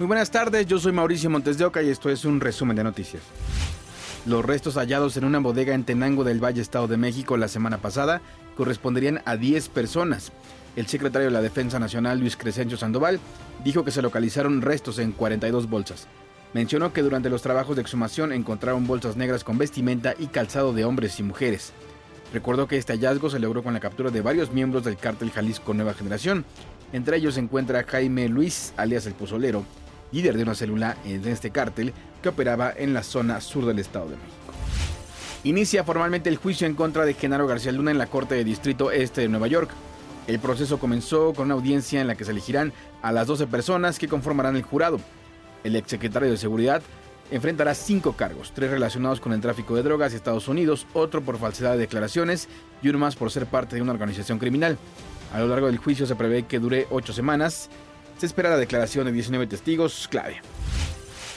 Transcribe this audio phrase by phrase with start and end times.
[0.00, 2.82] Muy buenas tardes, yo soy Mauricio Montes de Oca y esto es un resumen de
[2.82, 3.22] noticias.
[4.24, 7.82] Los restos hallados en una bodega en Tenango del Valle, Estado de México, la semana
[7.82, 8.22] pasada
[8.56, 10.32] corresponderían a 10 personas.
[10.74, 13.20] El secretario de la Defensa Nacional, Luis Crescencio Sandoval,
[13.62, 16.08] dijo que se localizaron restos en 42 bolsas.
[16.54, 20.86] Mencionó que durante los trabajos de exhumación encontraron bolsas negras con vestimenta y calzado de
[20.86, 21.74] hombres y mujeres.
[22.32, 25.74] Recordó que este hallazgo se logró con la captura de varios miembros del cártel Jalisco
[25.74, 26.46] Nueva Generación.
[26.94, 29.64] Entre ellos se encuentra Jaime Luis, alias el Pozolero,
[30.12, 31.92] líder de una célula en este cártel
[32.22, 34.36] que operaba en la zona sur del Estado de México.
[35.42, 38.90] Inicia formalmente el juicio en contra de Genaro García Luna en la Corte de Distrito
[38.90, 39.70] Este de Nueva York.
[40.26, 43.98] El proceso comenzó con una audiencia en la que se elegirán a las 12 personas
[43.98, 45.00] que conformarán el jurado.
[45.64, 46.82] El exsecretario de Seguridad
[47.30, 51.38] enfrentará cinco cargos, tres relacionados con el tráfico de drogas de Estados Unidos, otro por
[51.38, 52.48] falsedad de declaraciones
[52.82, 54.76] y uno más por ser parte de una organización criminal.
[55.32, 57.70] A lo largo del juicio se prevé que dure ocho semanas
[58.20, 60.42] se espera la declaración de 19 testigos clave.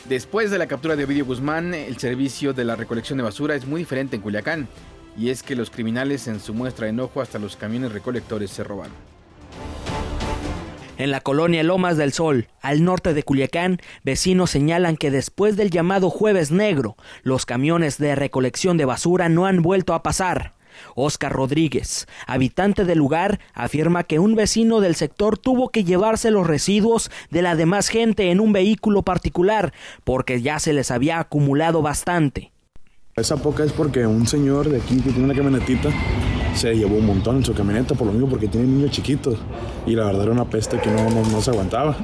[0.10, 3.66] Después de la captura de Ovidio Guzmán, el servicio de la recolección de basura es
[3.66, 4.68] muy diferente en Culiacán,
[5.18, 8.66] y es que los criminales en su muestra de enojo hasta los camiones recolectores se
[8.66, 8.90] roban.
[10.98, 15.70] En la colonia Lomas del Sol, al norte de Culiacán, vecinos señalan que después del
[15.70, 20.52] llamado Jueves Negro, los camiones de recolección de basura no han vuelto a pasar.
[20.96, 26.48] Oscar Rodríguez, habitante del lugar, afirma que un vecino del sector tuvo que llevarse los
[26.48, 31.82] residuos de la demás gente en un vehículo particular porque ya se les había acumulado
[31.82, 32.52] bastante.
[33.16, 35.90] Esa poca es porque un señor de aquí que tiene una camionetita
[36.56, 39.38] se llevó un montón en su camioneta por lo mismo porque tiene niños chiquitos
[39.86, 41.96] y la verdad era una peste que no, no, se aguantaba.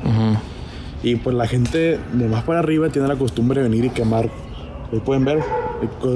[1.02, 4.30] Y pues la gente de más para arriba tiene la costumbre de venir y quemar.
[4.92, 5.40] Ahí pueden ver,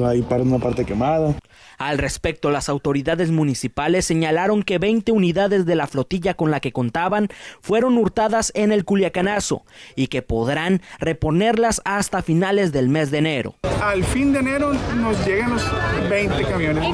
[0.06, 1.36] ahí para una parte quemada.
[1.78, 6.72] Al respecto, las autoridades municipales señalaron que 20 unidades de la flotilla con la que
[6.72, 7.30] contaban
[7.62, 13.56] fueron hurtadas en el Culiacanazo y que podrán reponerlas hasta finales del mes de enero.
[13.82, 15.64] Al fin de enero nos llegan los
[16.10, 16.86] 20 camiones.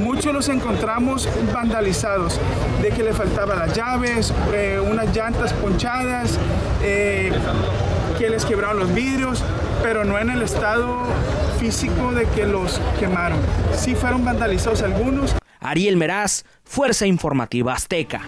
[0.00, 2.40] Muchos los encontramos vandalizados,
[2.80, 6.38] de que le faltaban las llaves, eh, unas llantas ponchadas,
[6.82, 7.32] eh,
[8.18, 9.42] que les quebraron los vidrios,
[9.82, 10.98] pero no en el estado
[11.58, 13.38] físico de que los quemaron.
[13.74, 15.34] Sí fueron vandalizados algunos.
[15.60, 18.22] Ariel Meraz, Fuerza Informativa Azteca.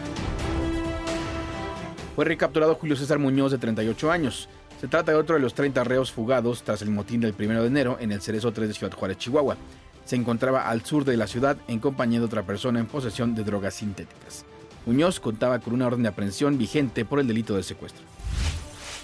[2.17, 4.49] Fue recapturado Julio César Muñoz de 38 años.
[4.81, 7.67] Se trata de otro de los 30 reos fugados tras el motín del 1 de
[7.67, 9.57] enero en el Cerezo 3 de Ciudad Juárez, Chihuahua.
[10.05, 13.45] Se encontraba al sur de la ciudad en compañía de otra persona en posesión de
[13.45, 14.45] drogas sintéticas.
[14.87, 18.03] Muñoz contaba con una orden de aprehensión vigente por el delito de secuestro.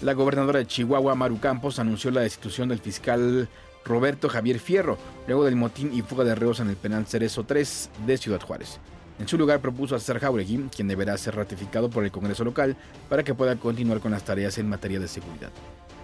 [0.04, 3.48] La gobernadora de Chihuahua, Maru Campos, anunció la destitución del fiscal
[3.86, 7.88] Roberto Javier Fierro, luego del motín y fuga de reos en el penal Cerezo 3
[8.06, 8.80] de Ciudad Juárez.
[9.18, 12.76] En su lugar propuso a César Jauregui, quien deberá ser ratificado por el Congreso local
[13.08, 15.48] para que pueda continuar con las tareas en materia de seguridad.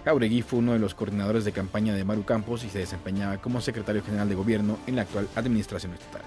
[0.03, 3.61] Jauregui fue uno de los coordinadores de campaña de Maru Campos y se desempeñaba como
[3.61, 6.23] secretario general de gobierno en la actual administración estatal.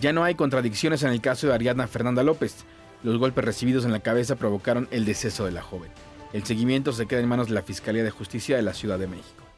[0.00, 2.64] Ya no hay contradicciones en el caso de Ariadna Fernanda López.
[3.02, 5.90] Los golpes recibidos en la cabeza provocaron el deceso de la joven.
[6.32, 9.08] El seguimiento se queda en manos de la Fiscalía de Justicia de la Ciudad de
[9.08, 9.50] México.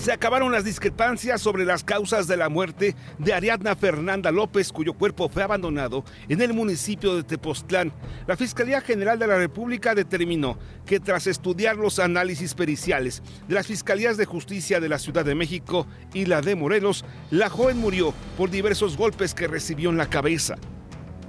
[0.00, 4.94] se acabaron las discrepancias sobre las causas de la muerte de Ariadna Fernanda López, cuyo
[4.94, 7.92] cuerpo fue abandonado en el municipio de Tepoztlán.
[8.26, 13.66] La Fiscalía General de la República determinó que tras estudiar los análisis periciales de las
[13.66, 18.14] Fiscalías de Justicia de la Ciudad de México y la de Morelos, la joven murió
[18.38, 20.56] por diversos golpes que recibió en la cabeza.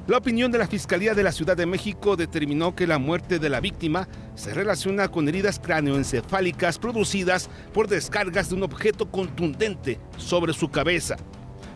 [0.07, 3.49] La opinión de la Fiscalía de la Ciudad de México determinó que la muerte de
[3.49, 10.53] la víctima se relaciona con heridas cráneoencefálicas producidas por descargas de un objeto contundente sobre
[10.53, 11.17] su cabeza.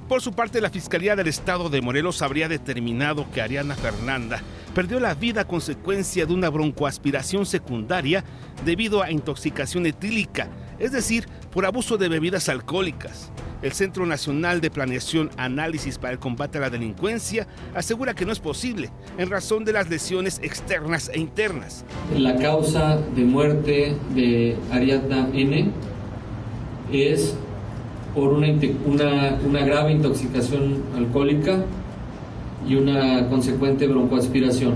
[0.09, 4.41] Por su parte, la Fiscalía del Estado de Morelos habría determinado que Ariana Fernanda
[4.73, 8.23] perdió la vida a consecuencia de una broncoaspiración secundaria
[8.65, 10.49] debido a intoxicación etílica,
[10.79, 13.31] es decir, por abuso de bebidas alcohólicas.
[13.65, 18.31] El Centro Nacional de Planeación Análisis para el Combate a la Delincuencia asegura que no
[18.31, 21.83] es posible en razón de las lesiones externas e internas.
[22.15, 25.71] La causa de muerte de Ariadna N
[26.93, 27.33] es
[28.13, 31.65] por una, grave intoxicación alcohólica
[32.69, 34.75] y una consecuente broncoaspiración.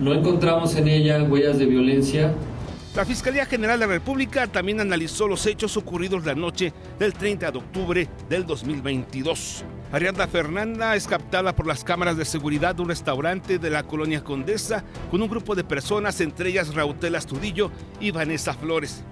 [0.00, 2.34] No encontramos en ella huellas de violencia
[2.94, 7.50] la Fiscalía General de la República también analizó los hechos ocurridos la noche del 30
[7.50, 9.64] de octubre del 2022.
[9.90, 14.22] Ariadna Fernanda es captada por las cámaras de seguridad de un restaurante de la colonia
[14.22, 19.02] Condesa con un grupo de personas, entre ellas Rautel Astudillo y Vanessa Flores.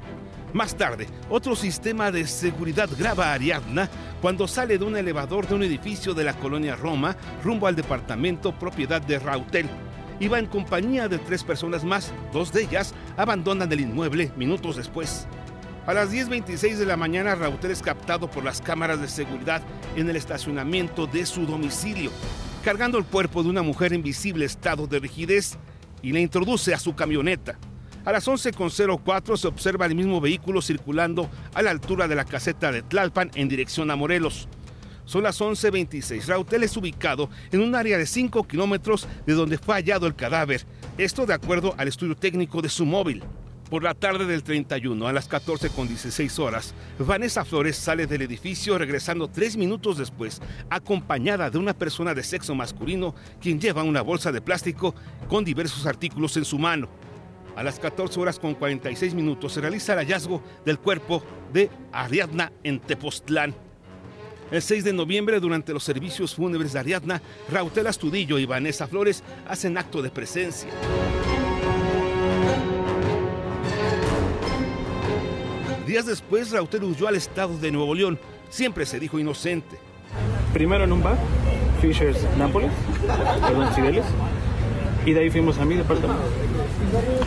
[0.52, 3.88] Más tarde, otro sistema de seguridad graba a Ariadna
[4.20, 8.56] cuando sale de un elevador de un edificio de la colonia Roma rumbo al departamento
[8.56, 9.68] propiedad de Rautel
[10.22, 12.12] iba en compañía de tres personas más.
[12.32, 15.26] Dos de ellas abandonan el inmueble minutos después.
[15.84, 19.62] A las 10.26 de la mañana, Rautel es captado por las cámaras de seguridad
[19.96, 22.12] en el estacionamiento de su domicilio,
[22.64, 25.58] cargando el cuerpo de una mujer en visible estado de rigidez
[26.02, 27.58] y le introduce a su camioneta.
[28.04, 32.70] A las 11.04 se observa el mismo vehículo circulando a la altura de la caseta
[32.70, 34.48] de Tlalpan en dirección a Morelos.
[35.04, 36.26] Son las 11.26.
[36.26, 40.64] Rautel es ubicado en un área de 5 kilómetros de donde fue hallado el cadáver.
[40.98, 43.22] Esto de acuerdo al estudio técnico de su móvil.
[43.72, 49.28] Por la tarde del 31, a las 14.16 horas, Vanessa Flores sale del edificio regresando
[49.28, 54.42] tres minutos después, acompañada de una persona de sexo masculino quien lleva una bolsa de
[54.42, 54.94] plástico
[55.26, 56.90] con diversos artículos en su mano.
[57.56, 61.22] A las 14 horas con 46 minutos se realiza el hallazgo del cuerpo
[61.54, 63.54] de Ariadna en Tepoztlán.
[64.52, 69.24] El 6 de noviembre, durante los servicios fúnebres de Ariadna, Rautel Astudillo y Vanessa Flores
[69.48, 70.68] hacen acto de presencia.
[75.86, 78.18] Días después, Rautel huyó al estado de Nuevo León.
[78.50, 79.78] Siempre se dijo inocente.
[80.52, 81.16] Primero en un bar,
[81.80, 82.70] Fishers Nápoles,
[83.40, 84.04] perdón, Cibeles,
[85.06, 86.24] y de ahí fuimos a mi departamento.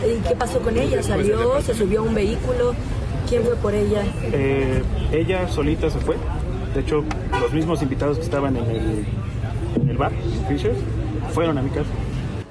[0.06, 1.02] ¿Y qué pasó con ella?
[1.02, 1.60] ¿Salió?
[1.60, 2.76] ¿Se subió a un vehículo?
[3.28, 4.04] ¿Quién fue por ella?
[4.32, 4.80] Eh,
[5.10, 6.14] ella solita se fue.
[6.76, 7.02] De hecho,
[7.40, 9.06] los mismos invitados que estaban en el,
[9.76, 10.12] en el bar,
[10.46, 10.76] Fishers,
[11.32, 11.88] fueron a mi casa.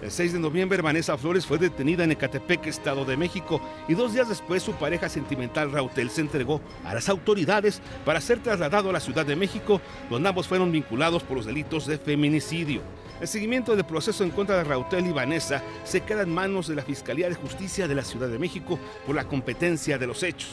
[0.01, 4.13] El 6 de noviembre, Vanessa Flores fue detenida en Ecatepec, Estado de México, y dos
[4.13, 8.94] días después su pareja sentimental Rautel se entregó a las autoridades para ser trasladado a
[8.94, 9.80] la Ciudad de México,
[10.10, 12.81] donde ambos fueron vinculados por los delitos de feminicidio.
[13.21, 16.74] El seguimiento del proceso en contra de Rautel y Vanessa se queda en manos de
[16.74, 20.50] la Fiscalía de Justicia de la Ciudad de México por la competencia de los hechos.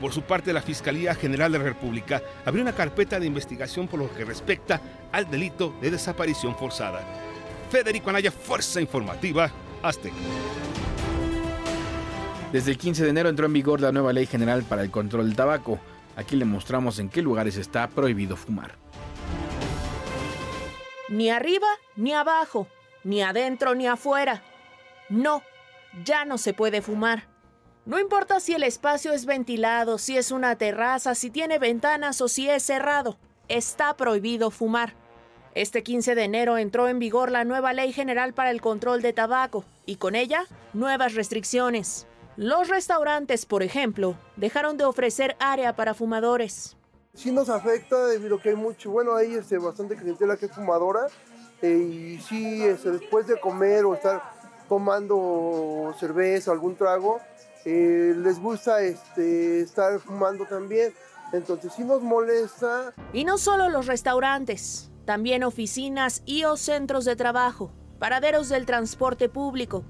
[0.00, 4.00] Por su parte, la Fiscalía General de la República abrió una carpeta de investigación por
[4.00, 7.00] lo que respecta al delito de desaparición forzada.
[7.70, 9.50] Federico Anaya, Fuerza Informativa,
[9.82, 10.16] Azteca.
[12.52, 15.26] Desde el 15 de enero entró en vigor la nueva Ley General para el Control
[15.26, 15.80] del Tabaco.
[16.16, 18.76] Aquí le mostramos en qué lugares está prohibido fumar.
[21.08, 21.66] Ni arriba
[21.96, 22.68] ni abajo,
[23.04, 24.42] ni adentro ni afuera.
[25.08, 25.42] No,
[26.04, 27.35] ya no se puede fumar.
[27.86, 32.26] No importa si el espacio es ventilado, si es una terraza, si tiene ventanas o
[32.26, 33.16] si es cerrado,
[33.46, 34.94] está prohibido fumar.
[35.54, 39.12] Este 15 de enero entró en vigor la nueva Ley General para el Control de
[39.12, 42.08] Tabaco y con ella nuevas restricciones.
[42.36, 46.76] Los restaurantes, por ejemplo, dejaron de ofrecer área para fumadores.
[47.14, 50.52] Sí nos afecta debido a que hay mucho, bueno, hay este, bastante clientela que es
[50.52, 51.06] fumadora
[51.62, 54.20] eh, y sí, este, después de comer o estar
[54.68, 57.20] tomando cerveza o algún trago,
[57.66, 60.94] eh, les gusta este, estar fumando también.
[61.32, 62.94] Entonces sí nos molesta.
[63.12, 69.28] Y no solo los restaurantes, también oficinas y o centros de trabajo, paraderos del transporte
[69.28, 69.84] público,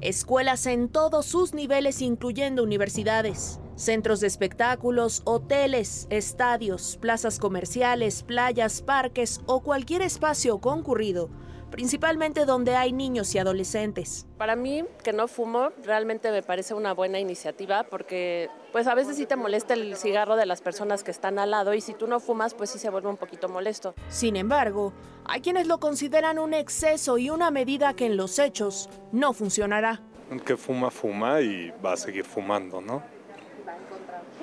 [0.00, 8.82] escuelas en todos sus niveles incluyendo universidades, centros de espectáculos, hoteles, estadios, plazas comerciales, playas,
[8.82, 11.30] parques o cualquier espacio concurrido,
[11.70, 14.26] principalmente donde hay niños y adolescentes.
[14.36, 19.16] Para mí, que no fumo, realmente me parece una buena iniciativa porque pues a veces
[19.16, 22.06] sí te molesta el cigarro de las personas que están al lado y si tú
[22.06, 23.94] no fumas, pues sí se vuelve un poquito molesto.
[24.08, 24.92] Sin embargo,
[25.24, 30.00] hay quienes lo consideran un exceso y una medida que en los hechos no funcionará.
[30.30, 33.02] El que fuma, fuma y va a seguir fumando, ¿no?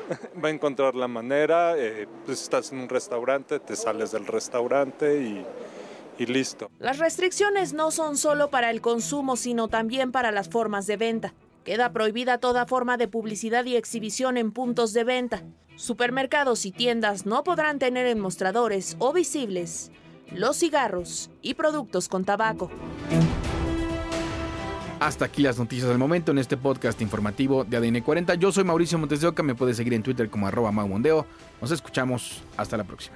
[0.44, 5.22] Va a encontrar la manera, eh, pues estás en un restaurante, te sales del restaurante
[5.22, 5.46] y,
[6.18, 6.70] y listo.
[6.80, 11.34] Las restricciones no son solo para el consumo, sino también para las formas de venta.
[11.64, 15.44] Queda prohibida toda forma de publicidad y exhibición en puntos de venta.
[15.76, 19.92] Supermercados y tiendas no podrán tener en mostradores o visibles
[20.32, 22.70] los cigarros y productos con tabaco.
[25.00, 28.36] Hasta aquí las noticias del momento en este podcast informativo de ADN 40.
[28.36, 31.26] Yo soy Mauricio Montes de Oca, me puedes seguir en Twitter como arroba maumondeo.
[31.62, 33.16] Nos escuchamos, hasta la próxima.